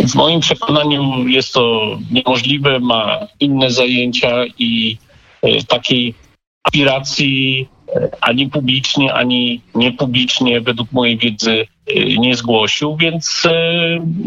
W 0.08 0.14
moim 0.14 0.40
przekonaniu 0.40 1.28
jest 1.28 1.52
to 1.52 1.80
niemożliwe, 2.10 2.80
ma 2.80 3.18
inne 3.40 3.70
zajęcia 3.70 4.44
i 4.58 4.98
takiej 5.68 6.14
aspiracji 6.64 7.68
ani 8.20 8.50
publicznie, 8.50 9.14
ani 9.14 9.60
niepublicznie 9.74 10.60
według 10.60 10.92
mojej 10.92 11.18
wiedzy 11.18 11.66
y, 11.90 12.18
nie 12.18 12.34
zgłosił, 12.36 12.96
więc 12.96 13.44
y, 13.44 13.50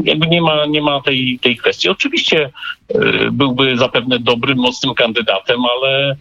jakby 0.04 0.28
nie 0.28 0.42
ma, 0.42 0.66
nie 0.66 0.82
ma 0.82 1.02
tej, 1.02 1.40
tej 1.42 1.58
kwestii. 1.58 1.90
Oczywiście 1.90 2.50
y, 2.96 3.32
byłby 3.32 3.78
zapewne 3.78 4.20
dobrym, 4.20 4.58
mocnym 4.58 4.94
kandydatem, 4.94 5.60
ale 5.66 6.16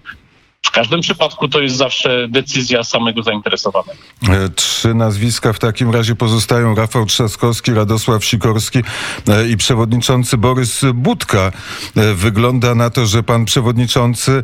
w 0.71 0.73
każdym 0.73 1.01
przypadku 1.01 1.49
to 1.49 1.61
jest 1.61 1.77
zawsze 1.77 2.29
decyzja 2.29 2.85
samego 2.85 3.23
zainteresowanego. 3.23 3.99
E, 4.29 4.49
trzy 4.49 4.95
nazwiska 4.95 5.53
w 5.53 5.59
takim 5.59 5.91
razie 5.91 6.15
pozostają 6.15 6.75
Rafał 6.75 7.07
Trzaskowski, 7.07 7.75
Radosław 7.75 8.25
Sikorski 8.25 8.79
e, 9.29 9.49
i 9.49 9.57
przewodniczący 9.57 10.39
Borys 10.39 10.81
Budka. 10.95 11.53
E, 11.97 12.15
wygląda 12.15 12.75
na 12.75 12.91
to, 12.91 13.07
że 13.07 13.23
pan 13.23 13.45
przewodniczący 13.45 14.43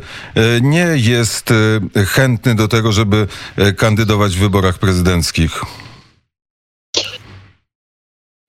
nie 0.61 0.87
jest 0.95 1.53
chętny 2.07 2.55
do 2.55 2.67
tego, 2.67 2.91
żeby 2.91 3.27
kandydować 3.77 4.35
w 4.35 4.39
wyborach 4.39 4.79
prezydenckich. 4.79 5.61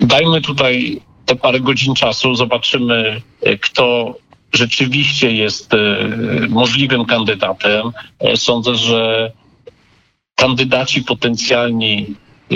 Dajmy 0.01 0.41
tutaj 0.41 1.01
te 1.27 1.37
parę 1.37 1.61
godzin 1.61 1.95
czasu, 1.95 2.35
zobaczymy, 2.35 3.23
kto 3.61 4.15
rzeczywiście 4.53 5.33
jest 5.33 5.75
e, 5.75 5.79
możliwym 6.49 7.05
kandydatem. 7.05 7.91
E, 8.21 8.37
sądzę, 8.37 8.75
że 8.75 9.33
kandydaci 10.35 11.03
potencjalni 11.03 12.07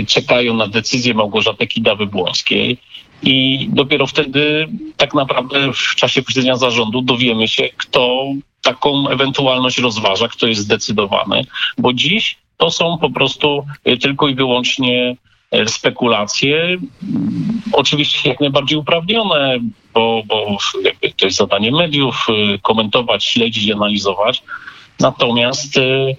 czekają 0.07 0.55
na 0.55 0.67
decyzję 0.67 1.15
Małgorzaty 1.15 1.67
Kidawy-Błońskiej 1.67 2.77
i 3.23 3.69
dopiero 3.73 4.07
wtedy 4.07 4.69
tak 4.97 5.15
naprawdę 5.15 5.73
w 5.73 5.95
czasie 5.95 6.23
posiedzenia 6.23 6.57
zarządu 6.57 7.03
dowiemy 7.03 7.49
się, 7.49 7.69
kto 7.77 8.25
taką 8.63 9.09
ewentualność 9.09 9.79
rozważa, 9.79 10.29
kto 10.29 10.47
jest 10.47 10.61
zdecydowany, 10.61 11.45
bo 11.79 11.93
dziś 11.93 12.37
to 12.57 12.71
są 12.71 12.99
po 12.99 13.11
prostu 13.11 13.67
tylko 14.01 14.29
i 14.29 14.35
wyłącznie 14.35 15.17
E, 15.53 15.69
spekulacje, 15.69 16.79
oczywiście 17.73 18.29
jak 18.29 18.41
najbardziej 18.41 18.79
uprawnione, 18.79 19.59
bo, 19.95 20.23
bo 20.27 20.57
to 21.23 21.27
jest 21.27 21.39
zadanie 21.39 21.73
mediów, 21.73 22.27
e, 22.29 22.59
komentować, 22.59 23.25
śledzić, 23.25 23.71
analizować. 23.71 24.43
Natomiast 25.01 25.77
e, 25.79 26.15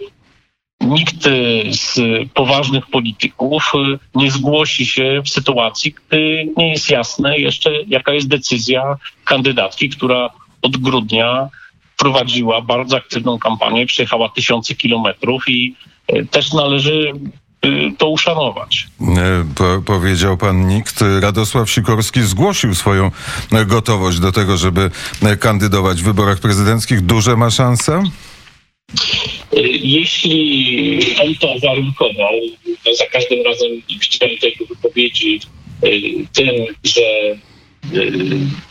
nikt 0.82 1.24
z 1.70 2.00
poważnych 2.34 2.88
polityków 2.88 3.74
nie 4.16 4.32
zgłosi 4.32 4.86
się 4.86 5.22
w 5.26 5.30
sytuacji, 5.30 5.94
gdy 5.94 6.48
nie 6.58 6.70
jest 6.70 6.90
jasne 6.90 7.38
jeszcze, 7.38 7.72
jaka 7.88 8.14
jest 8.14 8.28
decyzja 8.28 8.98
kandydatki, 9.26 9.90
która 9.90 10.30
od 10.62 10.78
grudnia 10.78 11.50
prowadziła 11.98 12.62
bardzo 12.62 12.98
aktywną 12.98 13.40
kampanię, 13.40 13.86
przejechała 13.86 14.30
tysiące 14.30 14.76
kilometrów 14.76 15.50
i 15.50 15.76
też 16.32 16.54
należy 16.54 17.14
to 17.98 18.10
uszanować. 18.10 18.88
Po, 19.56 19.82
powiedział 19.86 20.38
pan 20.38 20.68
nikt. 20.68 21.04
Radosław 21.22 21.72
Sikorski 21.72 22.22
zgłosił 22.22 22.76
swoją 22.76 23.12
gotowość 23.66 24.20
do 24.20 24.32
tego, 24.32 24.58
żeby 24.58 24.90
kandydować 25.40 26.02
w 26.02 26.06
wyborach 26.06 26.40
prezydenckich. 26.40 27.02
Duże 27.02 27.36
ma 27.36 27.50
szanse? 27.50 28.04
Jeśli 29.82 31.00
on 31.22 31.36
to 31.36 31.48
warunkował, 31.68 32.34
no 32.86 32.96
za 32.96 33.06
każdym 33.06 33.46
razem 33.46 33.70
widziałem 33.88 34.38
tej 34.38 34.58
wypowiedzi 34.70 35.40
tym, 36.34 36.50
że 36.84 37.02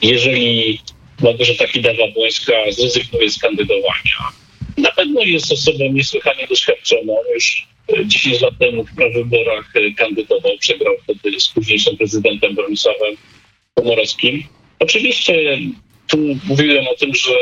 jeżeli 0.02 0.80
Małgorzata 1.22 1.64
Kidawa-Błońska 1.64 2.52
zrezygnuje 2.70 3.30
z 3.30 3.38
kandydowania, 3.38 4.32
na 4.78 4.90
pewno 4.90 5.20
jest 5.20 5.52
osobą 5.52 5.78
niesłychanie 5.92 6.46
doświadczoną. 6.48 7.16
Już 7.34 7.66
10 8.04 8.40
lat 8.40 8.58
temu 8.58 8.84
w 8.84 8.94
prawyborach 8.94 9.72
kandydował, 9.96 10.52
przegrał 10.58 10.94
wtedy 11.02 11.40
z 11.40 11.48
późniejszym 11.48 11.96
prezydentem 11.96 12.54
Bronisławem 12.54 13.16
Komorowskim. 13.74 14.44
Oczywiście 14.78 15.58
tu 16.08 16.18
mówiłem 16.44 16.88
o 16.88 16.94
tym, 16.94 17.14
że 17.14 17.34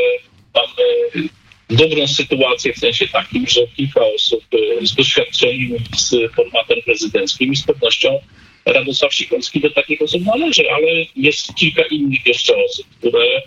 mamy 0.54 1.28
dobrą 1.70 2.06
sytuację 2.06 2.73
w 2.73 2.78
sensie 2.78 3.09
takim, 3.09 3.47
że 3.47 3.61
kilka 3.76 4.00
osób 4.14 4.44
z 4.82 4.94
doświadczeniem 4.94 5.78
z 5.97 6.35
formatem 6.37 6.82
prezydenckim 6.85 7.52
i 7.52 7.56
z 7.56 7.62
pewnością 7.62 8.20
Radosław 8.66 9.14
Sikorski 9.14 9.61
do 9.61 9.70
takich 9.70 10.02
osób 10.02 10.23
należy, 10.25 10.70
ale 10.70 10.87
jest 11.16 11.54
kilka 11.54 11.82
innych 11.82 12.26
jeszcze 12.26 12.54
osób, 12.64 12.87
które 12.99 13.42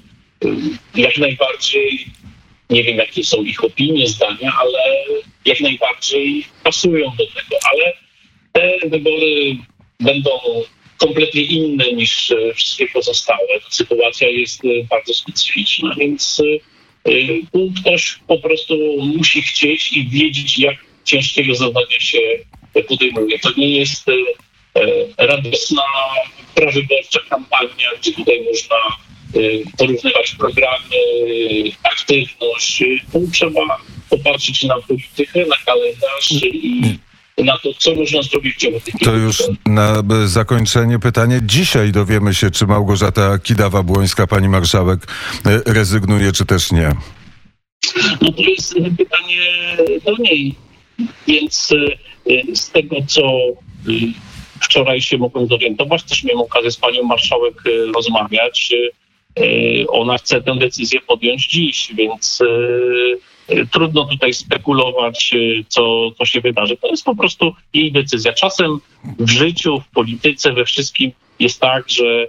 jak 0.95 1.17
najbardziej 1.17 2.05
nie 2.69 2.83
wiem, 2.83 2.97
jakie 2.97 3.23
są 3.23 3.43
ich 3.43 3.63
opinie, 3.63 4.07
zdania, 4.07 4.53
ale 4.59 4.79
jak 5.45 5.59
najbardziej 5.59 6.45
pasują 6.63 7.11
do 7.17 7.25
tego. 7.27 7.57
Ale 7.71 7.93
te 8.51 8.89
wybory 8.89 9.55
będą 9.99 10.29
kompletnie 10.97 11.41
inne 11.41 11.91
niż 11.91 12.33
wszystkie 12.55 12.87
pozostałe. 12.87 13.59
Ta 13.63 13.69
sytuacja 13.69 14.27
jest 14.27 14.61
bardzo 14.89 15.13
specyficzna, 15.13 15.95
więc 15.97 16.41
tu 17.53 17.71
ktoś 17.81 18.19
po 18.27 18.37
prostu 18.37 18.77
musi 18.99 19.41
chcieć 19.41 19.93
i 19.93 20.09
wiedzieć, 20.09 20.59
jak 20.59 20.75
ciężkiego 21.05 21.55
zadania 21.55 21.99
się 21.99 22.19
podejmuje. 22.87 23.39
To 23.39 23.49
nie 23.57 23.77
jest 23.77 24.05
radosna, 25.17 25.83
prawyborcza 26.55 27.19
kampania, 27.29 27.89
gdzie 27.99 28.11
tutaj 28.11 28.45
można 28.51 28.75
porównywać 29.77 30.35
programy, 30.39 30.95
aktywność. 31.83 32.83
Tu 33.13 33.27
trzeba 33.33 33.61
popatrzeć 34.09 34.63
na 34.63 34.75
politykę, 34.81 35.45
na 35.45 35.55
kalendarz 35.65 36.31
i 36.31 36.99
na 37.37 37.57
to, 37.57 37.73
co 37.73 37.95
można 37.95 38.21
zrobić 38.21 38.55
w 38.55 38.57
ciągu 38.57 38.79
tych 38.79 38.95
To 39.03 39.15
już 39.15 39.43
na 39.65 40.03
zakończenie 40.25 40.99
pytanie. 40.99 41.39
Dzisiaj 41.43 41.91
dowiemy 41.91 42.33
się, 42.33 42.51
czy 42.51 42.67
Małgorzata 42.67 43.37
Kidawa-Błońska, 43.37 44.27
pani 44.27 44.49
marszałek, 44.49 45.07
rezygnuje, 45.65 46.31
czy 46.31 46.45
też 46.45 46.71
nie. 46.71 46.95
No 48.21 48.31
to 48.31 48.41
jest 48.41 48.73
pytanie 48.73 49.41
do 50.05 50.17
niej. 50.17 50.55
Więc 51.27 51.69
z 52.53 52.71
tego, 52.71 52.95
co 53.07 53.21
wczoraj 54.61 55.01
się 55.01 55.17
mogłem 55.17 55.47
zorientować, 55.47 56.03
też 56.03 56.23
miałem 56.23 56.41
okazję 56.41 56.71
z 56.71 56.77
panią 56.77 57.03
marszałek 57.03 57.53
rozmawiać. 57.95 58.73
Ona 59.89 60.17
chce 60.17 60.41
tę 60.41 60.55
decyzję 60.55 61.01
podjąć 61.01 61.47
dziś, 61.47 61.91
więc 61.95 62.39
trudno 63.71 64.05
tutaj 64.05 64.33
spekulować, 64.33 65.35
co, 65.67 66.11
co 66.17 66.25
się 66.25 66.41
wydarzy. 66.41 66.77
To 66.77 66.87
jest 66.87 67.03
po 67.03 67.15
prostu 67.15 67.53
jej 67.73 67.91
decyzja. 67.91 68.33
Czasem 68.33 68.79
w 69.19 69.29
życiu, 69.29 69.79
w 69.79 69.93
polityce, 69.93 70.53
we 70.53 70.65
wszystkim 70.65 71.11
jest 71.39 71.59
tak, 71.59 71.89
że 71.89 72.27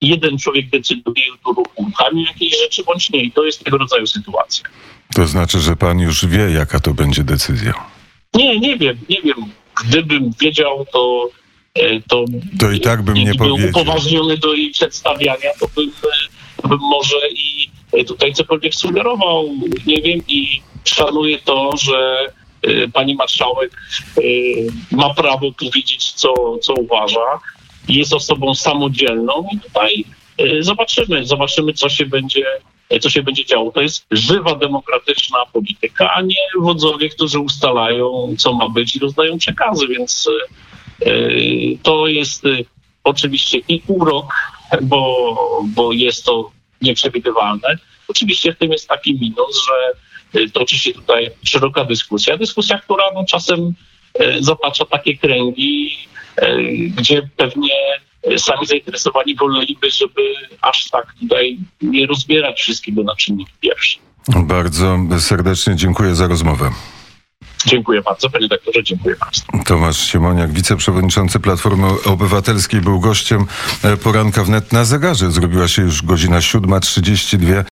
jeden 0.00 0.38
człowiek 0.38 0.70
decyduje 0.70 1.24
o 1.44 1.62
uruchamianiu 1.76 2.26
jakiejś 2.26 2.58
rzeczy, 2.58 2.84
bądź 2.84 3.10
nie. 3.10 3.22
I 3.22 3.32
to 3.32 3.44
jest 3.44 3.64
tego 3.64 3.78
rodzaju 3.78 4.06
sytuacja. 4.06 4.64
To 5.14 5.26
znaczy, 5.26 5.60
że 5.60 5.76
pan 5.76 5.98
już 5.98 6.26
wie, 6.26 6.50
jaka 6.50 6.80
to 6.80 6.94
będzie 6.94 7.24
decyzja? 7.24 7.74
Nie, 8.34 8.60
nie 8.60 8.76
wiem, 8.76 8.98
nie 9.08 9.22
wiem. 9.22 9.36
Gdybym 9.84 10.30
wiedział, 10.40 10.86
to 10.92 11.28
to, 12.08 12.24
to 12.60 12.70
i 12.70 12.80
tak 12.80 13.02
bym 13.02 13.14
nie, 13.14 13.24
nie 13.24 13.34
powiedział. 13.34 13.58
był 13.58 13.68
upoważniony 13.68 14.38
do 14.38 14.54
jej 14.54 14.70
przedstawiania, 14.70 15.50
to 15.60 15.68
bym 15.76 15.92
może 16.80 17.16
i 17.30 17.68
tutaj 18.06 18.32
cokolwiek 18.32 18.74
sugerował. 18.74 19.48
Nie 19.86 20.02
wiem 20.02 20.20
i 20.28 20.60
szanuję 20.84 21.38
to, 21.38 21.76
że 21.76 22.28
pani 22.92 23.14
marszałek 23.14 23.76
ma 24.90 25.14
prawo 25.14 25.52
powiedzieć, 25.52 26.12
co, 26.12 26.58
co 26.62 26.74
uważa. 26.74 27.40
Jest 27.88 28.12
osobą 28.12 28.54
samodzielną 28.54 29.48
i 29.52 29.60
tutaj 29.60 30.04
zobaczymy, 30.60 31.26
zobaczymy, 31.26 31.72
co 31.72 31.88
się 31.88 32.06
będzie 32.06 32.44
co 33.00 33.10
się 33.10 33.22
będzie 33.22 33.44
działo. 33.44 33.72
To 33.72 33.80
jest 33.80 34.06
żywa, 34.10 34.54
demokratyczna 34.54 35.38
polityka, 35.52 36.10
a 36.14 36.22
nie 36.22 36.36
wodzowie, 36.60 37.08
którzy 37.08 37.38
ustalają, 37.38 38.34
co 38.38 38.52
ma 38.52 38.68
być 38.68 38.96
i 38.96 38.98
rozdają 38.98 39.38
przekazy, 39.38 39.88
więc 39.88 40.28
to 41.82 42.06
jest 42.06 42.44
oczywiście 43.04 43.58
i 43.68 43.82
urok, 43.86 44.34
bo, 44.82 45.62
bo 45.64 45.92
jest 45.92 46.24
to 46.24 46.50
nieprzewidywalne. 46.84 47.78
Oczywiście 48.08 48.52
w 48.52 48.58
tym 48.58 48.72
jest 48.72 48.88
taki 48.88 49.14
minus, 49.20 49.66
że 49.66 50.46
toczy 50.52 50.78
się 50.78 50.92
tutaj 50.92 51.30
szeroka 51.44 51.84
dyskusja. 51.84 52.36
Dyskusja, 52.36 52.78
która 52.78 53.04
no, 53.14 53.24
czasem 53.24 53.72
zatacza 54.40 54.84
takie 54.84 55.16
kręgi, 55.16 55.98
gdzie 56.96 57.28
pewnie 57.36 57.74
sami 58.36 58.66
zainteresowani 58.66 59.36
woleliby, 59.36 59.90
żeby 59.90 60.34
aż 60.60 60.90
tak 60.90 61.14
tutaj 61.20 61.58
nie 61.82 62.06
rozbierać 62.06 62.60
wszystkiego 62.60 63.02
na 63.02 63.16
czynniki 63.16 63.52
pierwsze. 63.60 63.98
Bardzo 64.36 64.98
serdecznie 65.18 65.76
dziękuję 65.76 66.14
za 66.14 66.26
rozmowę. 66.26 66.70
Dziękuję 67.66 68.02
bardzo, 68.02 68.30
panie 68.30 68.48
doktorze, 68.48 68.82
dziękuję 68.82 69.16
bardzo. 69.20 69.64
Tomasz 69.64 69.96
Siemoniak, 69.96 70.52
wiceprzewodniczący 70.52 71.40
Platformy 71.40 71.86
Obywatelskiej, 72.04 72.80
był 72.80 73.00
gościem 73.00 73.46
poranka 74.02 74.44
wnet 74.44 74.72
na 74.72 74.84
zegarze. 74.84 75.30
Zrobiła 75.32 75.68
się 75.68 75.82
już 75.82 76.02
godzina 76.02 76.38
7.32. 76.38 77.62